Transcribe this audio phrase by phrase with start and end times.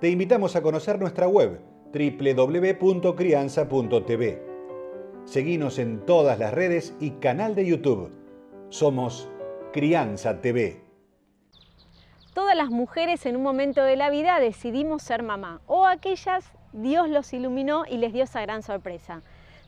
[0.00, 1.60] te invitamos a conocer nuestra web
[1.92, 4.42] www.crianza.tv.
[5.24, 8.12] Seguimos en todas las redes y canal de YouTube.
[8.68, 9.28] Somos
[9.72, 10.84] Crianza TV.
[12.32, 17.08] Todas las mujeres en un momento de la vida decidimos ser mamá, o aquellas Dios
[17.08, 19.22] los iluminó y les dio esa gran sorpresa.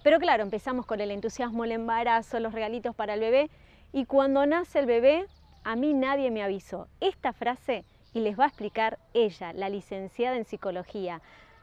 [0.04, 3.50] Pero claro, empezamos con el entusiasmo, el embarazo, los regalitos para el bebé,
[3.92, 5.26] y cuando nace el bebé,
[5.64, 6.86] a mí nadie me avisó.
[7.00, 11.20] Esta frase y les va a explicar ella, la licenciada en psicología,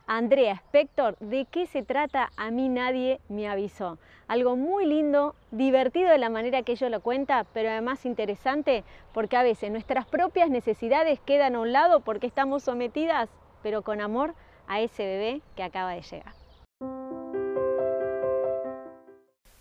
[0.10, 3.98] Andrea Spector, de qué se trata A mí nadie me avisó.
[4.30, 9.36] Algo muy lindo, divertido de la manera que ella lo cuenta, pero además interesante porque
[9.36, 13.30] a veces nuestras propias necesidades quedan a un lado porque estamos sometidas,
[13.64, 14.34] pero con amor,
[14.68, 16.34] a ese bebé que acaba de llegar.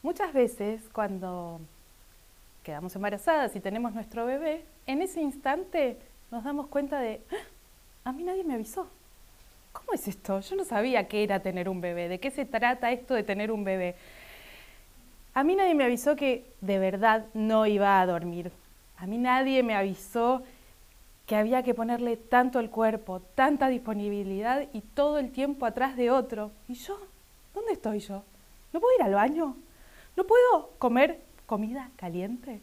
[0.03, 1.61] Muchas veces cuando
[2.62, 5.98] quedamos embarazadas y tenemos nuestro bebé, en ese instante
[6.31, 8.11] nos damos cuenta de, ¡Ah!
[8.11, 8.87] a mí nadie me avisó.
[9.73, 10.41] ¿Cómo es esto?
[10.41, 13.53] Yo no sabía qué era tener un bebé, de qué se trata esto de tener
[13.53, 13.95] un bebé.
[15.35, 18.51] A mí nadie me avisó que de verdad no iba a dormir.
[18.97, 20.43] A mí nadie me avisó
[21.27, 26.11] que había que ponerle tanto el cuerpo, tanta disponibilidad y todo el tiempo atrás de
[26.11, 26.53] otro.
[26.69, 26.99] ¿Y yo?
[27.55, 28.23] ¿Dónde estoy yo?
[28.73, 29.57] ¿No puedo ir al baño?
[30.17, 32.61] ¿No puedo comer comida caliente?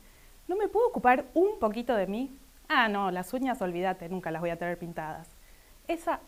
[0.48, 2.32] ¿No me puedo ocupar un poquito de mí?
[2.76, 5.28] Ah, no, las uñas, olvídate, nunca las voy a tener pintadas.
[5.88, 6.20] Esa,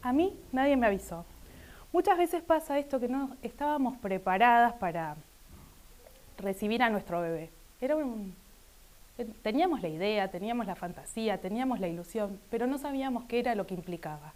[0.00, 1.24] a mí nadie me avisó.
[1.92, 5.16] Muchas veces pasa esto que no estábamos preparadas para
[6.38, 7.50] recibir a nuestro bebé.
[7.80, 8.32] Un,
[9.42, 13.66] teníamos la idea, teníamos la fantasía, teníamos la ilusión, pero no sabíamos qué era lo
[13.66, 14.34] que implicaba.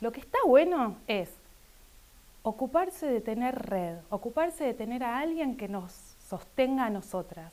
[0.00, 1.28] Lo que está bueno es
[2.42, 5.92] ocuparse de tener red, ocuparse de tener a alguien que nos
[6.26, 7.52] sostenga a nosotras,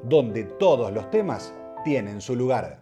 [0.02, 1.54] donde todos los temas
[1.84, 2.78] tienen su lugar.